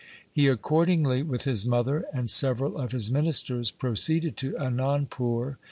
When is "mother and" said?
1.63-2.27